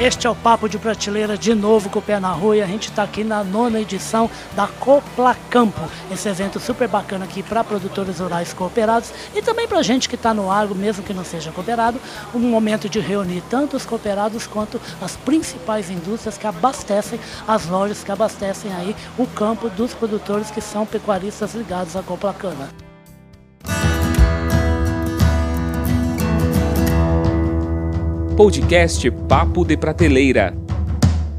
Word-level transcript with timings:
Este 0.00 0.28
é 0.28 0.30
o 0.30 0.34
Papo 0.36 0.68
de 0.68 0.78
Prateleira 0.78 1.36
de 1.36 1.52
novo 1.56 1.90
com 1.90 1.98
o 1.98 2.02
pé 2.02 2.20
na 2.20 2.30
rua 2.30 2.56
e 2.56 2.62
a 2.62 2.66
gente 2.66 2.88
está 2.88 3.02
aqui 3.02 3.24
na 3.24 3.42
nona 3.42 3.80
edição 3.80 4.30
da 4.54 4.68
Copla 4.68 5.36
Campo. 5.50 5.80
Esse 6.08 6.28
evento 6.28 6.60
super 6.60 6.86
bacana 6.86 7.24
aqui 7.24 7.42
para 7.42 7.64
produtores 7.64 8.20
rurais 8.20 8.52
cooperados 8.52 9.12
e 9.34 9.42
também 9.42 9.66
para 9.66 9.82
gente 9.82 10.08
que 10.08 10.14
está 10.14 10.32
no 10.32 10.52
agro, 10.52 10.76
mesmo 10.76 11.02
que 11.02 11.12
não 11.12 11.24
seja 11.24 11.50
cooperado, 11.50 12.00
um 12.32 12.38
momento 12.38 12.88
de 12.88 13.00
reunir 13.00 13.42
tanto 13.50 13.76
os 13.76 13.84
cooperados 13.84 14.46
quanto 14.46 14.80
as 15.02 15.16
principais 15.16 15.90
indústrias 15.90 16.38
que 16.38 16.46
abastecem 16.46 17.18
as 17.48 17.66
lojas 17.66 18.04
que 18.04 18.12
abastecem 18.12 18.72
aí 18.72 18.94
o 19.18 19.26
campo 19.26 19.68
dos 19.68 19.94
produtores 19.94 20.48
que 20.48 20.60
são 20.60 20.86
pecuaristas 20.86 21.54
ligados 21.54 21.96
à 21.96 22.04
Copla 22.04 22.32
Cana. 22.32 22.87
Podcast 28.38 29.10
Papo 29.28 29.64
de 29.64 29.76
Prateleira. 29.76 30.54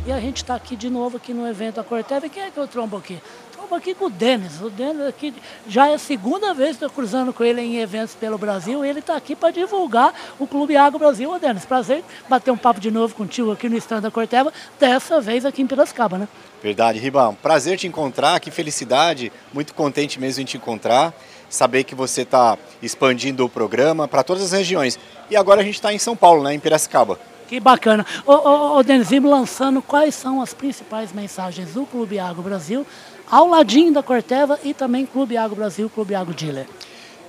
E 0.05 0.12
a 0.12 0.20
gente 0.20 0.35
está 0.35 0.55
aqui 0.55 0.76
de 0.76 0.90
novo 0.90 1.16
aqui 1.16 1.34
no 1.34 1.48
evento 1.48 1.76
da 1.76 1.84
Corteva. 1.85 2.26
E 2.26 2.30
quem 2.30 2.44
é 2.44 2.52
que 2.52 2.57
eu 2.57 2.67
trombo 2.67 2.98
aqui? 2.98 3.17
Trombo 3.53 3.73
aqui 3.73 3.95
com 3.95 4.07
o 4.07 4.09
Denis. 4.09 4.59
O 4.59 4.70
Denis 4.70 5.07
aqui 5.07 5.34
já 5.66 5.88
é 5.88 5.93
a 5.93 5.98
segunda 5.98 6.54
vez 6.54 6.71
que 6.71 6.84
estou 6.84 6.90
cruzando 6.90 7.31
com 7.31 7.41
ele 7.41 7.62
em 7.62 7.77
eventos 7.77 8.16
pelo 8.16 8.38
Brasil. 8.38 8.84
E 8.84 8.90
ele 8.90 8.99
está 8.99 9.16
aqui 9.16 9.34
para 9.34 9.49
divulgar 9.49 10.13
o 10.38 10.45
Clube 10.45 10.76
Água 10.76 10.99
Brasil. 10.99 11.31
Ô 11.31 11.40
Denis, 11.40 11.63
prazer 11.63 12.04
bater 12.27 12.52
um 12.52 12.57
papo 12.57 12.81
de 12.81 12.91
novo 12.91 13.16
contigo 13.16 13.49
aqui 13.49 13.70
no 13.70 13.77
stand 13.77 14.02
da 14.02 14.12
Corteva, 14.12 14.52
dessa 14.77 15.21
vez 15.21 15.45
aqui 15.45 15.62
em 15.62 15.68
Piracicaba, 15.68 16.18
né? 16.18 16.27
Verdade, 16.62 16.99
Ribão. 16.99 17.34
Prazer 17.34 17.77
te 17.77 17.88
encontrar, 17.88 18.41
que 18.41 18.52
felicidade. 18.52 19.31
Muito 19.54 19.73
contente 19.73 20.20
mesmo 20.20 20.41
em 20.41 20.45
te 20.45 20.57
encontrar. 20.57 21.13
Saber 21.49 21.84
que 21.84 21.95
você 21.95 22.21
está 22.21 22.58
expandindo 22.81 23.44
o 23.44 23.49
programa 23.49 24.07
para 24.07 24.23
todas 24.23 24.44
as 24.44 24.52
regiões. 24.52 24.99
E 25.30 25.35
agora 25.35 25.62
a 25.62 25.63
gente 25.63 25.76
está 25.76 25.94
em 25.94 25.99
São 25.99 26.16
Paulo, 26.16 26.44
né, 26.44 26.53
em 26.53 26.59
Piracicaba. 26.59 27.20
Que 27.48 27.59
bacana. 27.59 28.05
Ô, 28.27 28.34
ô, 28.34 28.77
ô 28.77 28.84
Denis, 28.84 29.09
lançando 29.09 29.81
quais 29.81 30.13
são 30.13 30.41
as 30.41 30.54
principais 30.54 31.12
mensagens 31.12 31.73
do 31.73 31.85
Clube 31.85 32.20
Agro 32.20 32.43
Brasil, 32.43 32.85
ao 33.29 33.48
ladinho 33.48 33.91
da 33.91 34.04
Corteva 34.04 34.60
e 34.63 34.73
também 34.73 35.05
Clube 35.05 35.35
Agro 35.35 35.55
Brasil, 35.55 35.90
Clube 35.90 36.13
Agro 36.13 36.34
Dealer. 36.34 36.68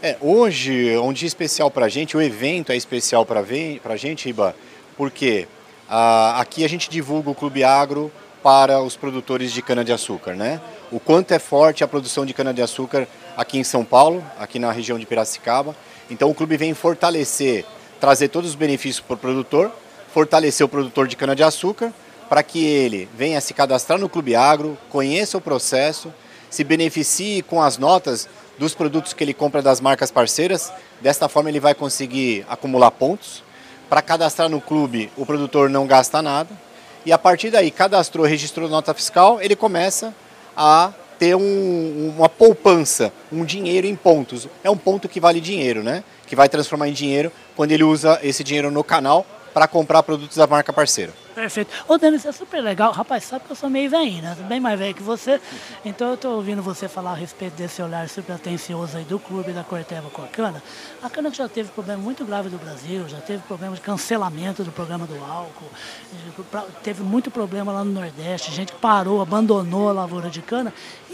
É, 0.02 0.16
hoje 0.20 0.90
é 0.90 1.00
um 1.00 1.12
dia 1.12 1.26
especial 1.26 1.70
para 1.70 1.86
a 1.86 1.88
gente, 1.88 2.16
o 2.16 2.22
evento 2.22 2.72
é 2.72 2.76
especial 2.76 3.26
para 3.26 3.40
a 3.40 3.96
gente, 3.96 4.26
Riba, 4.26 4.54
porque 4.96 5.46
ah, 5.88 6.40
aqui 6.40 6.64
a 6.64 6.68
gente 6.68 6.88
divulga 6.88 7.30
o 7.30 7.34
Clube 7.34 7.64
Agro 7.64 8.10
para 8.42 8.82
os 8.82 8.96
produtores 8.96 9.52
de 9.52 9.62
cana-de-açúcar, 9.62 10.34
né? 10.34 10.60
O 10.90 10.98
quanto 10.98 11.32
é 11.32 11.38
forte 11.38 11.84
a 11.84 11.88
produção 11.88 12.24
de 12.24 12.32
cana-de-açúcar 12.34 13.06
aqui 13.36 13.58
em 13.58 13.64
São 13.64 13.84
Paulo, 13.84 14.24
aqui 14.38 14.58
na 14.58 14.72
região 14.72 14.98
de 14.98 15.06
Piracicaba. 15.06 15.76
Então 16.10 16.30
o 16.30 16.34
clube 16.34 16.56
vem 16.56 16.74
fortalecer, 16.74 17.64
trazer 18.00 18.28
todos 18.28 18.50
os 18.50 18.56
benefícios 18.56 19.00
para 19.00 19.14
o 19.14 19.18
produtor, 19.18 19.70
fortalecer 20.12 20.64
o 20.64 20.68
produtor 20.68 21.06
de 21.06 21.16
cana-de-açúcar, 21.16 21.92
para 22.28 22.42
que 22.42 22.64
ele 22.64 23.08
venha 23.16 23.40
se 23.40 23.52
cadastrar 23.52 23.98
no 23.98 24.08
Clube 24.08 24.34
Agro, 24.34 24.78
conheça 24.88 25.36
o 25.36 25.40
processo, 25.40 26.12
se 26.48 26.64
beneficie 26.64 27.42
com 27.42 27.62
as 27.62 27.76
notas 27.76 28.28
dos 28.58 28.74
produtos 28.74 29.12
que 29.12 29.22
ele 29.24 29.34
compra 29.34 29.62
das 29.62 29.80
marcas 29.80 30.10
parceiras. 30.10 30.72
Desta 31.00 31.28
forma 31.28 31.48
ele 31.48 31.60
vai 31.60 31.74
conseguir 31.74 32.44
acumular 32.48 32.90
pontos. 32.90 33.42
Para 33.88 34.02
cadastrar 34.02 34.48
no 34.48 34.60
clube, 34.60 35.10
o 35.16 35.26
produtor 35.26 35.68
não 35.68 35.86
gasta 35.86 36.22
nada 36.22 36.50
e 37.04 37.12
a 37.12 37.18
partir 37.18 37.50
daí 37.50 37.70
cadastrou, 37.70 38.26
registrou 38.26 38.68
nota 38.68 38.92
fiscal, 38.94 39.40
ele 39.40 39.56
começa 39.56 40.14
a 40.56 40.92
ter 41.18 41.34
um, 41.34 42.14
uma 42.16 42.28
poupança, 42.28 43.12
um 43.30 43.44
dinheiro 43.44 43.86
em 43.86 43.94
pontos. 43.94 44.48
É 44.64 44.70
um 44.70 44.76
ponto 44.76 45.08
que 45.08 45.20
vale 45.20 45.40
dinheiro, 45.40 45.82
né? 45.82 46.02
Que 46.26 46.34
vai 46.34 46.48
transformar 46.48 46.88
em 46.88 46.92
dinheiro 46.92 47.30
quando 47.54 47.72
ele 47.72 47.84
usa 47.84 48.18
esse 48.22 48.42
dinheiro 48.42 48.70
no 48.70 48.82
canal 48.82 49.26
para 49.52 49.68
comprar 49.68 50.02
produtos 50.02 50.36
da 50.36 50.46
marca 50.46 50.72
parceira. 50.72 51.12
Perfeito. 51.34 51.72
Ô, 51.86 51.96
Denis, 51.96 52.24
é 52.26 52.32
super 52.32 52.60
legal. 52.60 52.92
Rapaz, 52.92 53.24
sabe 53.24 53.44
que 53.44 53.52
eu 53.52 53.56
sou 53.56 53.70
meio 53.70 53.88
velhinho, 53.88 54.22
né? 54.22 54.36
Bem 54.48 54.58
mais 54.58 54.78
velho 54.78 54.94
que 54.94 55.02
você. 55.02 55.40
Então 55.84 56.08
eu 56.08 56.14
estou 56.14 56.36
ouvindo 56.36 56.62
você 56.62 56.88
falar 56.88 57.12
a 57.12 57.14
respeito 57.14 57.54
desse 57.54 57.80
olhar 57.80 58.08
super 58.08 58.34
atencioso 58.34 58.96
aí 58.96 59.04
do 59.04 59.18
clube 59.18 59.52
da 59.52 59.62
Corteva 59.62 60.10
com 60.10 60.22
a 60.22 60.26
cana. 60.26 60.62
A 61.02 61.08
cana 61.08 61.30
já 61.32 61.48
teve 61.48 61.70
problema 61.70 62.02
muito 62.02 62.24
grave 62.24 62.48
do 62.48 62.58
Brasil, 62.58 63.08
já 63.08 63.18
teve 63.18 63.42
problema 63.44 63.74
de 63.74 63.80
cancelamento 63.80 64.64
do 64.64 64.72
programa 64.72 65.06
do 65.06 65.14
álcool, 65.24 65.70
teve 66.82 67.02
muito 67.02 67.30
problema 67.30 67.72
lá 67.72 67.84
no 67.84 67.92
Nordeste, 67.92 68.50
gente 68.50 68.72
parou, 68.72 69.20
abandonou 69.20 69.88
a 69.88 69.92
lavoura 69.92 70.28
de 70.30 70.42
cana. 70.42 70.72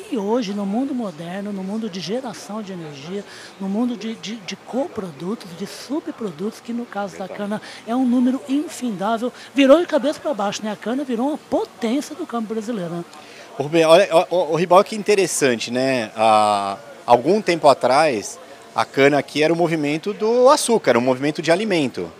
E 0.08 0.16
hoje, 0.16 0.54
no 0.54 0.64
mundo 0.64 0.94
moderno, 0.94 1.52
no 1.52 1.64
mundo 1.64 1.90
de 1.90 1.98
geração 1.98 2.62
de 2.62 2.72
energia, 2.72 3.24
no 3.60 3.68
mundo 3.68 3.96
de, 3.96 4.14
de, 4.14 4.36
de 4.36 4.54
coprodutos, 4.54 5.48
de 5.58 5.66
subprodutos, 5.66 6.60
que 6.60 6.72
no 6.72 6.86
caso 6.86 7.18
da 7.18 7.26
cana 7.26 7.60
é 7.88 7.96
um 7.96 8.06
número 8.06 8.40
infindável, 8.48 9.32
virou 9.52 9.80
de 9.80 9.86
cabeça 9.86 10.05
para 10.14 10.34
baixo, 10.34 10.62
né? 10.64 10.70
A 10.72 10.76
cana 10.76 11.04
virou 11.04 11.28
uma 11.28 11.38
potência 11.38 12.14
do 12.14 12.26
campo 12.26 12.54
brasileiro. 12.54 12.90
Né? 12.90 13.04
Rubem, 13.58 13.84
olha, 13.84 14.08
o, 14.30 14.52
o 14.52 14.56
Ribal 14.56 14.84
que 14.84 14.94
interessante, 14.94 15.70
né? 15.70 16.10
Há 16.16 16.76
algum 17.04 17.40
tempo 17.40 17.68
atrás, 17.68 18.38
a 18.74 18.84
cana 18.84 19.18
aqui 19.18 19.42
era 19.42 19.52
o 19.52 19.56
movimento 19.56 20.12
do 20.12 20.48
açúcar, 20.48 20.96
um 20.96 21.00
movimento 21.00 21.40
de 21.40 21.50
alimento. 21.50 22.10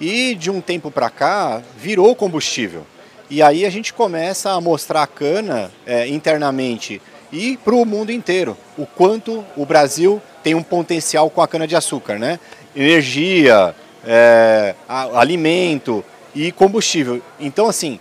E 0.00 0.34
de 0.34 0.50
um 0.50 0.60
tempo 0.60 0.90
para 0.90 1.08
cá, 1.08 1.62
virou 1.76 2.14
combustível. 2.16 2.84
E 3.30 3.40
aí 3.40 3.64
a 3.64 3.70
gente 3.70 3.94
começa 3.94 4.50
a 4.50 4.60
mostrar 4.60 5.02
a 5.02 5.06
cana 5.06 5.70
é, 5.86 6.06
internamente 6.08 7.00
e 7.32 7.56
para 7.56 7.74
o 7.74 7.84
mundo 7.84 8.12
inteiro 8.12 8.56
o 8.76 8.84
quanto 8.84 9.42
o 9.56 9.64
Brasil 9.64 10.20
tem 10.42 10.54
um 10.54 10.62
potencial 10.62 11.30
com 11.30 11.40
a 11.40 11.48
cana-de-açúcar, 11.48 12.18
né? 12.18 12.38
Energia, 12.76 13.74
é, 14.04 14.74
alimento 14.86 16.04
e 16.34 16.50
combustível. 16.52 17.22
Então, 17.38 17.68
assim, 17.68 17.98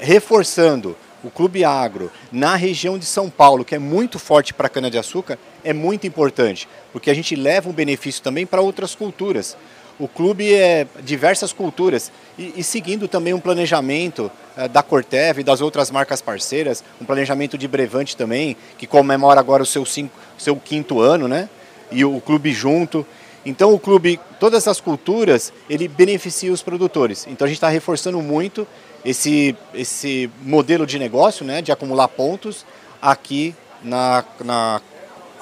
reforçando 0.00 0.96
o 1.22 1.30
Clube 1.30 1.64
Agro 1.64 2.10
na 2.30 2.56
região 2.56 2.98
de 2.98 3.04
São 3.04 3.30
Paulo, 3.30 3.64
que 3.64 3.74
é 3.74 3.78
muito 3.78 4.18
forte 4.18 4.52
para 4.52 4.66
a 4.66 4.70
cana-de-açúcar, 4.70 5.38
é 5.62 5.72
muito 5.72 6.06
importante, 6.06 6.68
porque 6.92 7.10
a 7.10 7.14
gente 7.14 7.36
leva 7.36 7.68
um 7.68 7.72
benefício 7.72 8.22
também 8.22 8.44
para 8.44 8.60
outras 8.60 8.94
culturas. 8.94 9.56
O 9.98 10.08
clube 10.08 10.52
é 10.52 10.86
diversas 11.02 11.52
culturas 11.52 12.10
e, 12.36 12.54
e 12.56 12.64
seguindo 12.64 13.06
também 13.06 13.34
um 13.34 13.38
planejamento 13.38 14.32
é, 14.56 14.66
da 14.66 14.82
Corteva 14.82 15.40
e 15.40 15.44
das 15.44 15.60
outras 15.60 15.90
marcas 15.90 16.20
parceiras, 16.20 16.82
um 17.00 17.04
planejamento 17.04 17.56
de 17.56 17.68
Brevante 17.68 18.16
também, 18.16 18.56
que 18.76 18.86
comemora 18.86 19.38
agora 19.38 19.62
o 19.62 19.66
seu, 19.66 19.86
cinco, 19.86 20.18
seu 20.36 20.56
quinto 20.56 20.98
ano, 21.00 21.28
né? 21.28 21.48
E 21.90 22.04
o 22.04 22.20
clube 22.20 22.52
junto. 22.52 23.06
Então 23.44 23.74
o 23.74 23.78
clube, 23.78 24.20
todas 24.38 24.68
as 24.68 24.80
culturas, 24.80 25.52
ele 25.68 25.88
beneficia 25.88 26.52
os 26.52 26.62
produtores. 26.62 27.26
Então 27.28 27.44
a 27.44 27.48
gente 27.48 27.56
está 27.56 27.68
reforçando 27.68 28.20
muito 28.22 28.66
esse, 29.04 29.56
esse 29.74 30.30
modelo 30.42 30.86
de 30.86 30.98
negócio, 30.98 31.44
né, 31.44 31.60
de 31.60 31.72
acumular 31.72 32.08
pontos 32.08 32.64
aqui 33.00 33.54
na, 33.82 34.24
na 34.44 34.80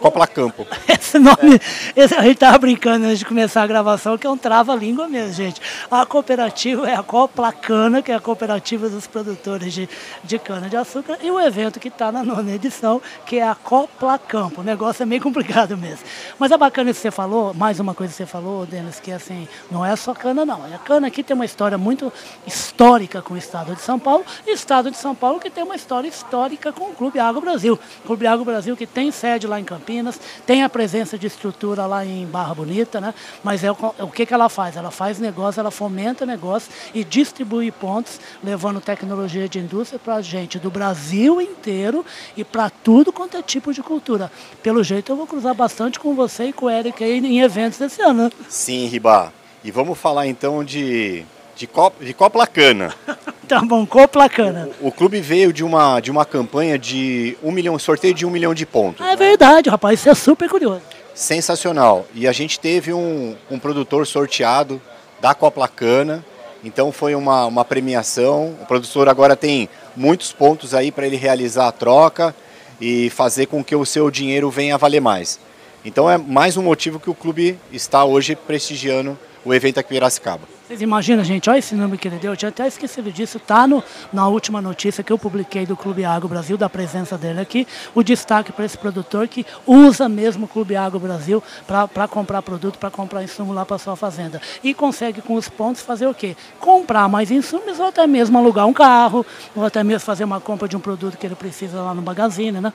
Copla 0.00 0.26
Campo. 0.26 0.66
Esse 0.88 1.18
nome, 1.18 1.56
é. 1.94 2.00
esse, 2.00 2.14
a 2.14 2.22
gente 2.22 2.34
estava 2.34 2.56
brincando 2.56 3.04
antes 3.04 3.18
de 3.18 3.24
começar 3.24 3.62
a 3.62 3.66
gravação, 3.66 4.16
que 4.16 4.26
é 4.26 4.30
um 4.30 4.36
trava-língua 4.36 5.08
mesmo, 5.08 5.34
gente. 5.34 5.60
A 5.90 6.06
cooperativa 6.06 6.88
é 6.88 6.94
a 6.94 7.02
Copla 7.02 7.52
Cana, 7.52 8.00
que 8.00 8.10
é 8.10 8.14
a 8.14 8.20
cooperativa 8.20 8.88
dos 8.88 9.06
produtores 9.06 9.74
de, 9.74 9.88
de 10.24 10.38
cana-de-açúcar, 10.38 11.18
e 11.22 11.30
o 11.30 11.38
evento 11.38 11.78
que 11.78 11.88
está 11.88 12.10
na 12.10 12.22
nona 12.22 12.52
edição, 12.52 13.02
que 13.26 13.38
é 13.38 13.46
a 13.46 13.54
Copla 13.54 14.18
Campo. 14.18 14.62
O 14.62 14.64
negócio 14.64 15.02
é 15.02 15.06
meio 15.06 15.20
complicado 15.20 15.76
mesmo. 15.76 16.04
Mas 16.38 16.50
é 16.50 16.56
bacana 16.56 16.90
isso 16.90 17.00
que 17.00 17.02
você 17.02 17.10
falou, 17.10 17.52
mais 17.52 17.78
uma 17.78 17.92
coisa 17.92 18.12
que 18.12 18.16
você 18.16 18.26
falou, 18.26 18.64
Denis, 18.64 19.00
que 19.00 19.12
assim, 19.12 19.46
não 19.70 19.84
é 19.84 19.94
só 19.96 20.14
cana, 20.14 20.46
não. 20.46 20.64
A 20.64 20.78
cana 20.78 21.08
aqui 21.08 21.22
tem 21.22 21.34
uma 21.34 21.44
história 21.44 21.76
muito 21.76 22.12
histórica 22.46 23.20
com 23.20 23.34
o 23.34 23.36
estado 23.36 23.74
de 23.74 23.82
São 23.82 23.98
Paulo, 23.98 24.24
e 24.46 24.52
o 24.52 24.54
estado 24.54 24.90
de 24.90 24.96
São 24.96 25.14
Paulo 25.14 25.40
que 25.40 25.50
tem 25.50 25.64
uma 25.64 25.76
história 25.76 26.08
histórica 26.08 26.72
com 26.72 26.84
o 26.84 26.94
Clube 26.94 27.18
Água 27.18 27.40
Brasil. 27.40 27.78
O 28.04 28.06
Clube 28.06 28.26
Água 28.26 28.44
Brasil 28.44 28.76
que 28.76 28.86
tem 28.86 29.10
sede 29.10 29.46
lá 29.46 29.60
em 29.60 29.64
Campinas 29.64 29.89
Campinas, 29.90 30.20
tem 30.46 30.62
a 30.62 30.68
presença 30.68 31.18
de 31.18 31.26
estrutura 31.26 31.84
lá 31.84 32.06
em 32.06 32.24
Barra 32.24 32.54
Bonita, 32.54 33.00
né? 33.00 33.12
mas 33.42 33.64
é 33.64 33.72
o, 33.72 33.76
o 33.98 34.08
que, 34.08 34.24
que 34.24 34.32
ela 34.32 34.48
faz? 34.48 34.76
Ela 34.76 34.90
faz 34.90 35.18
negócio, 35.18 35.58
ela 35.58 35.70
fomenta 35.70 36.24
negócio 36.24 36.70
e 36.94 37.02
distribui 37.02 37.72
pontos, 37.72 38.20
levando 38.42 38.80
tecnologia 38.80 39.48
de 39.48 39.58
indústria 39.58 39.98
para 39.98 40.16
a 40.16 40.22
gente 40.22 40.58
do 40.58 40.70
Brasil 40.70 41.40
inteiro 41.40 42.06
e 42.36 42.44
para 42.44 42.70
tudo 42.70 43.12
quanto 43.12 43.36
é 43.36 43.42
tipo 43.42 43.72
de 43.72 43.82
cultura. 43.82 44.30
Pelo 44.62 44.84
jeito, 44.84 45.10
eu 45.10 45.16
vou 45.16 45.26
cruzar 45.26 45.54
bastante 45.54 45.98
com 45.98 46.14
você 46.14 46.44
e 46.44 46.52
com 46.52 46.66
o 46.66 46.70
Eric 46.70 47.02
aí 47.02 47.18
em 47.18 47.40
eventos 47.40 47.78
desse 47.78 48.00
ano. 48.00 48.24
Né? 48.24 48.30
Sim, 48.48 48.86
Ribá. 48.86 49.32
E 49.64 49.70
vamos 49.70 49.98
falar 49.98 50.26
então 50.28 50.64
de, 50.64 51.24
de, 51.56 51.66
cop, 51.66 52.04
de 52.04 52.14
Copla 52.14 52.46
Cana. 52.46 52.94
Tá 53.50 53.62
bom, 53.62 53.84
Coplacana. 53.84 54.68
O, 54.80 54.88
o 54.88 54.92
clube 54.92 55.20
veio 55.20 55.52
de 55.52 55.64
uma, 55.64 55.98
de 55.98 56.08
uma 56.08 56.24
campanha 56.24 56.78
de 56.78 57.36
um 57.42 57.50
milhão, 57.50 57.76
sorteio 57.80 58.14
de 58.14 58.24
um 58.24 58.30
milhão 58.30 58.54
de 58.54 58.64
pontos. 58.64 59.04
É 59.04 59.10
né? 59.10 59.16
verdade, 59.16 59.68
rapaz, 59.68 59.98
isso 59.98 60.08
é 60.08 60.14
super 60.14 60.48
curioso. 60.48 60.82
Sensacional. 61.12 62.06
E 62.14 62.28
a 62.28 62.32
gente 62.32 62.60
teve 62.60 62.92
um, 62.92 63.36
um 63.50 63.58
produtor 63.58 64.06
sorteado 64.06 64.80
da 65.20 65.34
Coplacana. 65.34 66.24
Então 66.62 66.92
foi 66.92 67.16
uma, 67.16 67.46
uma 67.46 67.64
premiação. 67.64 68.56
O 68.62 68.66
produtor 68.66 69.08
agora 69.08 69.34
tem 69.34 69.68
muitos 69.96 70.30
pontos 70.30 70.72
aí 70.72 70.92
para 70.92 71.06
ele 71.06 71.16
realizar 71.16 71.66
a 71.66 71.72
troca 71.72 72.32
e 72.80 73.10
fazer 73.10 73.46
com 73.46 73.64
que 73.64 73.74
o 73.74 73.84
seu 73.84 74.12
dinheiro 74.12 74.48
venha 74.48 74.76
a 74.76 74.78
valer 74.78 75.00
mais. 75.00 75.40
Então 75.82 76.10
é 76.10 76.18
mais 76.18 76.58
um 76.58 76.62
motivo 76.62 77.00
que 77.00 77.08
o 77.08 77.14
clube 77.14 77.58
está 77.72 78.04
hoje 78.04 78.36
prestigiando 78.36 79.18
o 79.42 79.54
evento 79.54 79.80
aqui 79.80 79.94
em 79.94 79.96
Piracicaba. 79.96 80.42
Vocês 80.68 80.82
imaginam, 80.82 81.24
gente, 81.24 81.48
olha 81.48 81.58
esse 81.58 81.74
número 81.74 81.96
que 81.96 82.06
ele 82.06 82.18
deu, 82.18 82.32
eu 82.32 82.36
tinha 82.36 82.50
até 82.50 82.66
esquecido 82.66 83.10
disso, 83.10 83.38
está 83.38 83.66
na 84.12 84.28
última 84.28 84.60
notícia 84.60 85.02
que 85.02 85.10
eu 85.10 85.18
publiquei 85.18 85.64
do 85.64 85.74
Clube 85.74 86.04
Agro 86.04 86.28
Brasil, 86.28 86.58
da 86.58 86.68
presença 86.68 87.16
dele 87.16 87.40
aqui, 87.40 87.66
o 87.94 88.02
destaque 88.02 88.52
para 88.52 88.66
esse 88.66 88.76
produtor 88.76 89.26
que 89.26 89.44
usa 89.66 90.06
mesmo 90.06 90.44
o 90.44 90.48
Clube 90.48 90.76
Agro 90.76 91.00
Brasil 91.00 91.42
para 91.66 92.06
comprar 92.06 92.42
produto, 92.42 92.78
para 92.78 92.90
comprar 92.90 93.24
insumo 93.24 93.52
lá 93.54 93.64
para 93.64 93.78
sua 93.78 93.96
fazenda. 93.96 94.40
E 94.62 94.74
consegue 94.74 95.22
com 95.22 95.34
os 95.34 95.48
pontos 95.48 95.80
fazer 95.80 96.06
o 96.06 96.14
quê? 96.14 96.36
Comprar 96.60 97.08
mais 97.08 97.30
insumos 97.30 97.80
ou 97.80 97.86
até 97.86 98.06
mesmo 98.06 98.36
alugar 98.36 98.66
um 98.66 98.74
carro, 98.74 99.24
ou 99.56 99.64
até 99.64 99.82
mesmo 99.82 100.00
fazer 100.00 100.24
uma 100.24 100.40
compra 100.40 100.68
de 100.68 100.76
um 100.76 100.80
produto 100.80 101.16
que 101.16 101.26
ele 101.26 101.34
precisa 101.34 101.80
lá 101.80 101.94
no 101.94 102.02
magazine, 102.02 102.60
né? 102.60 102.72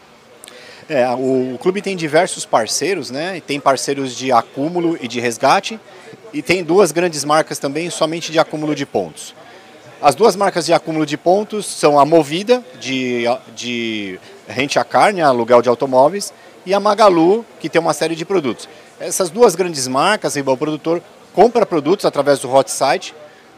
É, 0.88 1.08
o, 1.10 1.56
o 1.56 1.58
clube 1.58 1.82
tem 1.82 1.96
diversos 1.96 2.46
parceiros, 2.46 3.10
né? 3.10 3.42
Tem 3.46 3.60
parceiros 3.60 4.16
de 4.16 4.32
acúmulo 4.32 4.98
e 5.02 5.08
de 5.08 5.20
resgate 5.20 5.80
e 6.32 6.42
tem 6.42 6.64
duas 6.64 6.92
grandes 6.92 7.24
marcas 7.24 7.58
também 7.58 7.90
somente 7.90 8.32
de 8.32 8.38
acúmulo 8.38 8.76
de 8.76 8.86
pontos. 8.86 9.34
As 10.02 10.14
duas 10.14 10.36
marcas 10.36 10.66
de 10.66 10.74
acúmulo 10.74 11.06
de 11.06 11.18
pontos 11.18 11.66
são 11.66 12.00
a 12.00 12.06
Movida, 12.06 12.64
de, 12.80 13.24
de 13.56 14.20
rente 14.48 14.78
a 14.78 14.84
carne, 14.84 15.22
aluguel 15.22 15.62
de 15.62 15.70
automóveis, 15.70 16.34
e 16.66 16.74
a 16.74 16.80
Magalu, 16.80 17.46
que 17.60 17.70
tem 17.70 17.82
uma 17.82 17.94
série 17.94 18.16
de 18.16 18.26
produtos. 18.26 18.68
Essas 19.00 19.30
duas 19.30 19.56
grandes 19.56 19.88
marcas, 19.88 20.36
o 20.36 20.58
produtor 20.58 21.02
compra 21.34 21.66
produtos 21.66 22.06
através 22.06 22.40
do 22.40 22.54
hot 22.54 22.70
site, 22.70 23.16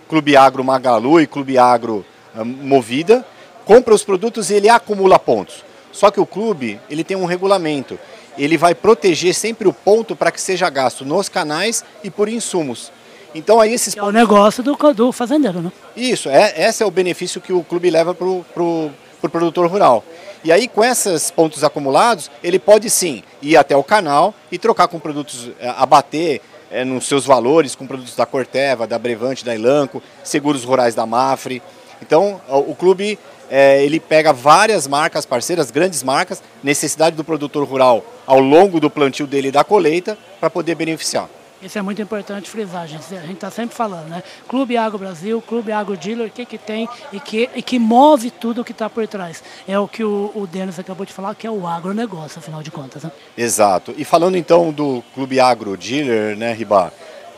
Clube 0.08 0.38
Agro 0.38 0.64
Magalu 0.64 1.20
e 1.20 1.28
Clube 1.28 1.58
Agro 1.58 2.06
ah, 2.36 2.46
Movida, 2.46 3.26
compra 3.66 3.94
os 3.94 4.04
produtos 4.04 4.50
e 4.50 4.54
ele 4.54 4.70
acumula 4.70 5.20
pontos. 5.20 5.67
Só 5.98 6.12
que 6.12 6.20
o 6.20 6.28
clube 6.28 6.80
ele 6.92 7.04
tem 7.04 7.18
um 7.18 7.26
regulamento. 7.26 7.98
Ele 8.38 8.56
vai 8.56 8.76
proteger 8.76 9.34
sempre 9.34 9.68
o 9.68 9.74
ponto 9.74 10.16
para 10.16 10.32
que 10.32 10.40
seja 10.40 10.70
gasto 10.70 11.04
nos 11.04 11.28
canais 11.28 11.84
e 12.04 12.12
por 12.12 12.30
insumos. 12.30 12.92
Então 13.34 13.60
aí 13.60 13.74
esses 13.74 13.98
é 13.98 14.04
o 14.04 14.12
negócio 14.12 14.62
do, 14.62 14.76
do 14.94 15.12
fazendeiro, 15.12 15.60
né? 15.60 15.72
Isso, 15.96 16.30
é, 16.30 16.54
esse 16.56 16.84
é 16.84 16.86
o 16.86 16.92
benefício 16.92 17.42
que 17.42 17.52
o 17.52 17.64
clube 17.64 17.90
leva 17.90 18.14
para 18.14 18.28
o 18.28 18.46
pro, 18.54 18.92
pro 19.20 19.28
produtor 19.28 19.66
rural. 19.68 20.04
E 20.44 20.52
aí 20.52 20.68
com 20.68 20.84
esses 20.84 21.32
pontos 21.32 21.64
acumulados, 21.64 22.30
ele 22.44 22.60
pode 22.60 22.92
sim 22.92 23.24
ir 23.42 23.58
até 23.58 23.76
o 23.76 23.84
canal 23.84 24.36
e 24.52 24.60
trocar 24.60 24.88
com 24.88 25.00
produtos, 25.00 25.50
é, 25.60 25.68
abater 25.70 26.42
é, 26.70 26.86
nos 26.86 27.08
seus 27.08 27.26
valores, 27.26 27.74
com 27.76 27.88
produtos 27.88 28.16
da 28.16 28.28
Corteva, 28.28 28.86
da 28.86 29.00
Brevante, 29.00 29.44
da 29.44 29.56
Elanco, 29.56 30.04
seguros 30.24 30.64
rurais 30.64 30.94
da 30.94 31.08
Mafre. 31.08 31.60
Então 32.00 32.40
o 32.48 32.76
clube 32.76 33.18
é, 33.50 33.84
ele 33.84 34.00
pega 34.00 34.34
várias 34.34 34.88
marcas 34.88 35.26
parceiras, 35.26 35.72
grandes 35.72 36.04
marcas, 36.04 36.42
necessidade 36.64 37.16
do 37.16 37.24
produtor 37.24 37.66
rural 37.66 38.04
ao 38.26 38.40
longo 38.40 38.80
do 38.80 38.90
plantio 38.90 39.26
dele 39.26 39.48
e 39.48 39.52
da 39.52 39.64
colheita 39.64 40.18
para 40.40 40.50
poder 40.50 40.76
beneficiar. 40.76 41.30
Isso 41.60 41.80
é 41.80 41.82
muito 41.82 42.00
importante 42.00 42.48
frisar, 42.50 42.88
gente. 42.88 43.04
A 43.16 43.22
gente 43.22 43.34
está 43.34 43.50
sempre 43.50 43.76
falando, 43.76 44.08
né? 44.10 44.22
Clube 44.48 44.78
Agro 44.78 45.00
Brasil, 45.00 45.42
Clube 45.42 45.72
Agro 45.72 45.98
Dealer, 45.98 46.28
o 46.28 46.30
que, 46.30 46.46
que 46.46 46.58
tem 46.58 46.88
e 47.12 47.20
que, 47.20 47.50
e 47.56 47.64
que 47.64 47.80
move 47.80 48.30
tudo 48.30 48.62
o 48.62 48.64
que 48.64 48.72
está 48.72 48.88
por 48.88 49.08
trás. 49.08 49.44
É 49.68 49.78
o 49.80 49.88
que 49.88 50.04
o, 50.04 50.32
o 50.36 50.46
Denis 50.46 50.78
acabou 50.78 51.04
de 51.04 51.12
falar, 51.12 51.34
que 51.34 51.48
é 51.48 51.52
o 51.52 51.66
agronegócio, 51.66 52.38
afinal 52.38 52.62
de 52.62 52.70
contas. 52.70 53.04
Né? 53.04 53.12
Exato. 53.36 53.94
E 53.98 54.06
falando 54.06 54.38
então 54.38 54.72
do 54.72 55.04
Clube 55.16 55.40
Agro 55.40 55.76
Dealer, 55.76 56.38
né, 56.38 56.54
Ribá? 56.54 56.92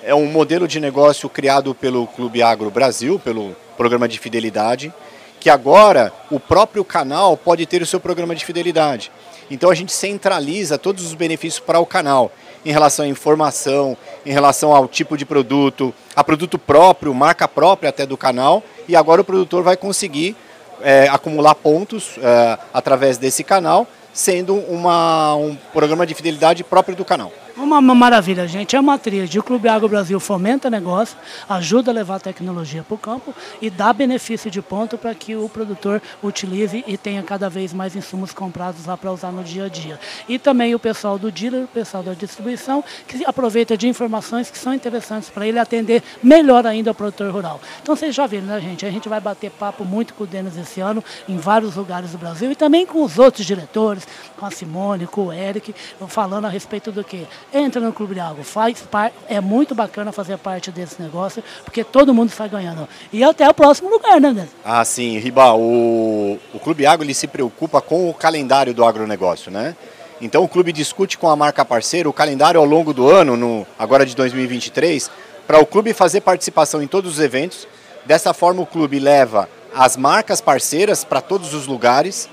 É 0.03 0.13
um 0.13 0.25
modelo 0.25 0.67
de 0.67 0.81
negócio 0.81 1.29
criado 1.29 1.73
pelo 1.73 2.05
Clube 2.07 2.41
Agro 2.41 2.69
Brasil, 2.69 3.19
pelo 3.19 3.55
programa 3.77 4.07
de 4.07 4.19
fidelidade, 4.19 4.93
que 5.39 5.49
agora 5.49 6.11
o 6.29 6.39
próprio 6.39 6.83
canal 6.83 7.37
pode 7.37 7.65
ter 7.65 7.81
o 7.81 7.85
seu 7.85 7.99
programa 7.99 8.35
de 8.35 8.45
fidelidade. 8.45 9.11
Então 9.49 9.69
a 9.69 9.75
gente 9.75 9.91
centraliza 9.91 10.77
todos 10.77 11.05
os 11.05 11.13
benefícios 11.13 11.59
para 11.59 11.79
o 11.79 11.85
canal, 11.85 12.31
em 12.65 12.71
relação 12.71 13.05
à 13.05 13.07
informação, 13.07 13.97
em 14.25 14.31
relação 14.31 14.75
ao 14.75 14.87
tipo 14.87 15.17
de 15.17 15.25
produto, 15.25 15.93
a 16.15 16.23
produto 16.23 16.59
próprio, 16.59 17.13
marca 17.13 17.47
própria 17.47 17.89
até 17.89 18.05
do 18.05 18.17
canal, 18.17 18.61
e 18.87 18.95
agora 18.95 19.21
o 19.21 19.23
produtor 19.23 19.63
vai 19.63 19.77
conseguir 19.77 20.35
é, 20.81 21.07
acumular 21.09 21.55
pontos 21.55 22.11
é, 22.21 22.57
através 22.73 23.17
desse 23.17 23.43
canal, 23.43 23.87
sendo 24.13 24.55
uma, 24.55 25.35
um 25.35 25.55
programa 25.73 26.05
de 26.05 26.13
fidelidade 26.13 26.63
próprio 26.63 26.95
do 26.95 27.05
canal. 27.05 27.31
Uma, 27.59 27.79
uma 27.79 27.93
maravilha, 27.93 28.47
gente. 28.47 28.77
É 28.77 28.79
uma 28.79 28.97
tríade. 28.97 29.37
O 29.37 29.43
Clube 29.43 29.67
Agro 29.67 29.89
Brasil 29.89 30.17
fomenta 30.17 30.69
negócio, 30.69 31.17
ajuda 31.47 31.91
a 31.91 31.93
levar 31.93 32.15
a 32.15 32.19
tecnologia 32.19 32.83
para 32.83 32.95
o 32.95 32.97
campo 32.97 33.35
e 33.61 33.69
dá 33.69 33.91
benefício 33.91 34.49
de 34.49 34.61
ponto 34.61 34.97
para 34.97 35.13
que 35.13 35.35
o 35.35 35.49
produtor 35.49 36.01
utilize 36.23 36.85
e 36.87 36.97
tenha 36.97 37.21
cada 37.21 37.49
vez 37.49 37.73
mais 37.73 37.97
insumos 37.97 38.31
comprados 38.31 38.85
lá 38.85 38.95
para 38.95 39.11
usar 39.11 39.33
no 39.33 39.43
dia 39.43 39.65
a 39.65 39.67
dia. 39.67 39.99
E 40.29 40.39
também 40.39 40.73
o 40.73 40.79
pessoal 40.79 41.19
do 41.19 41.29
dealer, 41.29 41.65
o 41.65 41.67
pessoal 41.67 42.01
da 42.01 42.13
distribuição, 42.13 42.81
que 43.05 43.25
aproveita 43.25 43.75
de 43.75 43.89
informações 43.89 44.49
que 44.49 44.57
são 44.57 44.73
interessantes 44.73 45.29
para 45.29 45.45
ele 45.45 45.59
atender 45.59 46.01
melhor 46.23 46.65
ainda 46.65 46.91
o 46.91 46.95
produtor 46.95 47.29
rural. 47.29 47.59
Então 47.83 47.93
vocês 47.93 48.15
já 48.15 48.25
viram, 48.25 48.45
né, 48.45 48.61
gente? 48.61 48.85
A 48.85 48.91
gente 48.91 49.09
vai 49.09 49.19
bater 49.19 49.51
papo 49.51 49.83
muito 49.83 50.13
com 50.13 50.23
o 50.23 50.27
Denis 50.27 50.55
esse 50.55 50.79
ano 50.79 51.03
em 51.27 51.35
vários 51.35 51.75
lugares 51.75 52.11
do 52.11 52.17
Brasil 52.17 52.49
e 52.49 52.55
também 52.55 52.85
com 52.85 53.03
os 53.03 53.19
outros 53.19 53.45
diretores, 53.45 54.07
com 54.37 54.45
a 54.45 54.51
Simone, 54.51 55.07
com 55.07 55.27
o 55.27 55.33
Eric, 55.33 55.73
falando 56.07 56.45
a 56.45 56.49
respeito 56.49 56.91
do 56.91 57.03
que? 57.03 57.27
entra 57.53 57.81
no 57.81 57.93
Clube 57.93 58.13
de 58.13 58.19
Água, 58.19 58.43
faz 58.43 58.81
parte, 58.81 59.15
é 59.27 59.39
muito 59.39 59.75
bacana 59.75 60.11
fazer 60.11 60.37
parte 60.37 60.71
desse 60.71 61.01
negócio, 61.01 61.43
porque 61.63 61.83
todo 61.83 62.13
mundo 62.13 62.29
está 62.29 62.47
ganhando. 62.47 62.87
E 63.11 63.23
até 63.23 63.47
o 63.47 63.53
próximo 63.53 63.89
lugar, 63.89 64.19
né? 64.19 64.47
Ah, 64.63 64.83
sim, 64.85 65.17
Riba, 65.19 65.53
o, 65.53 66.39
o 66.53 66.59
Clube 66.59 66.85
Água 66.85 67.05
ele 67.05 67.13
se 67.13 67.27
preocupa 67.27 67.81
com 67.81 68.09
o 68.09 68.13
calendário 68.13 68.73
do 68.73 68.83
agronegócio, 68.83 69.51
né? 69.51 69.75
Então 70.21 70.43
o 70.43 70.49
clube 70.49 70.73
discute 70.73 71.17
com 71.17 71.29
a 71.29 71.35
marca 71.35 71.63
parceira 71.63 72.09
o 72.09 72.13
calendário 72.13 72.59
ao 72.59 72.65
longo 72.65 72.93
do 72.93 73.09
ano, 73.09 73.37
no, 73.37 73.65
agora 73.77 74.05
de 74.05 74.15
2023, 74.15 75.09
para 75.47 75.59
o 75.59 75.65
clube 75.65 75.93
fazer 75.93 76.21
participação 76.21 76.81
em 76.81 76.87
todos 76.87 77.13
os 77.13 77.19
eventos. 77.19 77.67
Dessa 78.05 78.33
forma 78.33 78.61
o 78.61 78.65
clube 78.65 78.99
leva 78.99 79.49
as 79.73 79.95
marcas 79.95 80.41
parceiras 80.41 81.03
para 81.03 81.21
todos 81.21 81.53
os 81.53 81.67
lugares, 81.67 82.27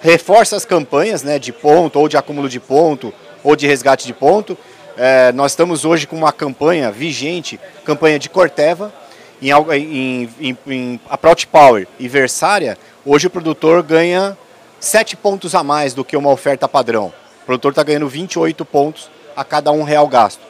reforça 0.00 0.56
as 0.56 0.64
campanhas 0.64 1.22
né, 1.22 1.38
de 1.38 1.52
ponto 1.52 1.98
ou 1.98 2.08
de 2.08 2.16
acúmulo 2.16 2.48
de 2.48 2.60
ponto 2.60 3.12
ou 3.42 3.54
de 3.54 3.66
resgate 3.66 4.06
de 4.06 4.12
ponto. 4.12 4.56
É, 4.96 5.32
nós 5.32 5.52
estamos 5.52 5.84
hoje 5.84 6.06
com 6.06 6.16
uma 6.16 6.32
campanha 6.32 6.90
vigente, 6.90 7.58
campanha 7.84 8.18
de 8.18 8.28
Corteva, 8.28 8.92
em, 9.40 9.50
em, 9.50 10.28
em, 10.40 10.58
em 10.66 11.00
Approach 11.08 11.46
Power 11.46 11.86
e 11.98 12.06
Versária, 12.08 12.76
hoje 13.06 13.26
o 13.26 13.30
produtor 13.30 13.82
ganha 13.82 14.36
7 14.78 15.16
pontos 15.16 15.54
a 15.54 15.62
mais 15.62 15.94
do 15.94 16.04
que 16.04 16.16
uma 16.16 16.30
oferta 16.30 16.68
padrão. 16.68 17.12
O 17.42 17.46
produtor 17.46 17.72
está 17.72 17.82
ganhando 17.82 18.08
28 18.08 18.64
pontos 18.64 19.10
a 19.34 19.42
cada 19.42 19.72
um 19.72 19.82
real 19.82 20.06
gasto. 20.06 20.40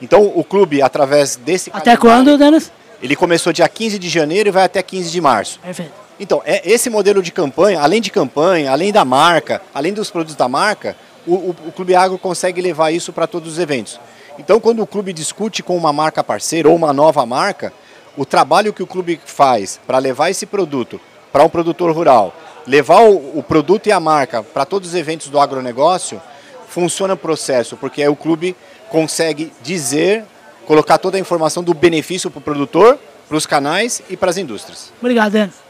Então 0.00 0.30
o 0.34 0.44
clube, 0.44 0.82
através 0.82 1.36
desse. 1.36 1.70
Até 1.72 1.96
quando, 1.96 2.38
Denis? 2.38 2.70
Ele 3.02 3.16
começou 3.16 3.52
dia 3.52 3.68
15 3.68 3.98
de 3.98 4.08
janeiro 4.08 4.48
e 4.48 4.52
vai 4.52 4.64
até 4.64 4.82
15 4.82 5.10
de 5.10 5.20
março. 5.20 5.58
Perfeito. 5.60 6.05
Então, 6.18 6.42
é, 6.44 6.62
esse 6.64 6.88
modelo 6.88 7.22
de 7.22 7.30
campanha, 7.30 7.80
além 7.80 8.00
de 8.00 8.10
campanha, 8.10 8.72
além 8.72 8.92
da 8.92 9.04
marca, 9.04 9.60
além 9.74 9.92
dos 9.92 10.10
produtos 10.10 10.34
da 10.34 10.48
marca, 10.48 10.96
o, 11.26 11.34
o, 11.34 11.56
o 11.66 11.72
Clube 11.72 11.94
Agro 11.94 12.18
consegue 12.18 12.60
levar 12.60 12.90
isso 12.90 13.12
para 13.12 13.26
todos 13.26 13.52
os 13.52 13.58
eventos. 13.58 14.00
Então, 14.38 14.60
quando 14.60 14.82
o 14.82 14.86
clube 14.86 15.12
discute 15.12 15.62
com 15.62 15.76
uma 15.76 15.92
marca 15.92 16.22
parceira 16.22 16.68
ou 16.68 16.76
uma 16.76 16.92
nova 16.92 17.24
marca, 17.26 17.72
o 18.16 18.24
trabalho 18.24 18.72
que 18.72 18.82
o 18.82 18.86
clube 18.86 19.20
faz 19.24 19.78
para 19.86 19.98
levar 19.98 20.30
esse 20.30 20.46
produto 20.46 21.00
para 21.32 21.44
um 21.44 21.48
produtor 21.48 21.94
rural, 21.94 22.34
levar 22.66 23.02
o, 23.02 23.38
o 23.38 23.42
produto 23.42 23.86
e 23.86 23.92
a 23.92 24.00
marca 24.00 24.42
para 24.42 24.64
todos 24.64 24.90
os 24.90 24.94
eventos 24.94 25.28
do 25.28 25.38
agronegócio, 25.38 26.20
funciona 26.68 27.14
o 27.14 27.16
processo, 27.16 27.76
porque 27.76 28.02
aí 28.02 28.08
o 28.08 28.16
clube 28.16 28.56
consegue 28.90 29.52
dizer, 29.62 30.24
colocar 30.66 30.98
toda 30.98 31.16
a 31.16 31.20
informação 31.20 31.62
do 31.62 31.74
benefício 31.74 32.30
para 32.30 32.38
o 32.38 32.42
produtor, 32.42 32.98
para 33.28 33.36
os 33.36 33.46
canais 33.46 34.02
e 34.08 34.16
para 34.16 34.30
as 34.30 34.36
indústrias. 34.36 34.92
Obrigado, 35.00 35.32
Denis. 35.32 35.65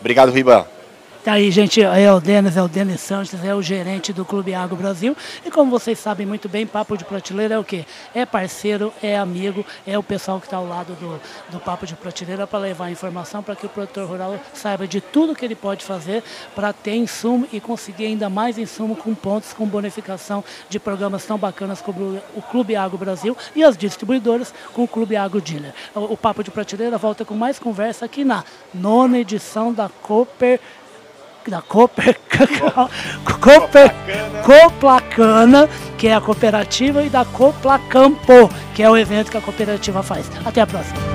Obrigado, 0.00 0.32
Riba. 0.32 0.77
Tá 1.24 1.32
aí, 1.32 1.50
gente, 1.50 1.82
é 1.82 2.12
o 2.12 2.20
Denis, 2.20 2.56
é 2.56 2.62
o 2.62 2.68
Denis 2.68 3.00
Santos, 3.00 3.34
é 3.44 3.52
o 3.52 3.60
gerente 3.60 4.12
do 4.12 4.24
Clube 4.24 4.54
Agro 4.54 4.76
Brasil. 4.76 5.16
E 5.44 5.50
como 5.50 5.68
vocês 5.68 5.98
sabem 5.98 6.24
muito 6.24 6.48
bem, 6.48 6.64
Papo 6.64 6.96
de 6.96 7.04
Prateleira 7.04 7.56
é 7.56 7.58
o 7.58 7.64
quê? 7.64 7.84
É 8.14 8.24
parceiro, 8.24 8.92
é 9.02 9.18
amigo, 9.18 9.66
é 9.84 9.98
o 9.98 10.02
pessoal 10.02 10.38
que 10.38 10.46
está 10.46 10.56
ao 10.56 10.66
lado 10.66 10.94
do, 10.94 11.20
do 11.50 11.58
Papo 11.58 11.86
de 11.86 11.96
Prateleira 11.96 12.46
para 12.46 12.60
levar 12.60 12.90
informação 12.90 13.42
para 13.42 13.56
que 13.56 13.66
o 13.66 13.68
produtor 13.68 14.08
rural 14.08 14.38
saiba 14.54 14.86
de 14.86 15.00
tudo 15.00 15.34
que 15.34 15.44
ele 15.44 15.56
pode 15.56 15.84
fazer 15.84 16.22
para 16.54 16.72
ter 16.72 16.94
insumo 16.94 17.48
e 17.52 17.60
conseguir 17.60 18.06
ainda 18.06 18.30
mais 18.30 18.56
insumo 18.56 18.94
com 18.94 19.12
pontos, 19.12 19.52
com 19.52 19.66
bonificação 19.66 20.44
de 20.68 20.78
programas 20.78 21.26
tão 21.26 21.36
bacanas 21.36 21.80
como 21.80 22.22
o 22.36 22.40
Clube 22.40 22.76
Agro 22.76 22.96
Brasil 22.96 23.36
e 23.56 23.64
as 23.64 23.76
distribuidoras 23.76 24.54
com 24.72 24.84
o 24.84 24.88
Clube 24.88 25.16
Agro 25.16 25.40
Dealer. 25.40 25.74
O, 25.96 26.12
o 26.12 26.16
Papo 26.16 26.44
de 26.44 26.50
Prateleira 26.52 26.96
volta 26.96 27.24
com 27.24 27.34
mais 27.34 27.58
conversa 27.58 28.04
aqui 28.04 28.24
na 28.24 28.44
nona 28.72 29.18
edição 29.18 29.72
da 29.72 29.88
Cooper 29.88 30.60
da 31.46 31.62
Cooper, 31.62 32.18
Cooper, 33.40 33.94
Coplacana, 34.44 35.68
que 35.96 36.08
é 36.08 36.14
a 36.14 36.20
cooperativa, 36.20 37.02
e 37.02 37.08
da 37.08 37.24
Coplacampo, 37.24 38.50
que 38.74 38.82
é 38.82 38.90
o 38.90 38.96
evento 38.96 39.30
que 39.30 39.36
a 39.36 39.40
cooperativa 39.40 40.02
faz. 40.02 40.30
Até 40.44 40.60
a 40.60 40.66
próxima. 40.66 41.07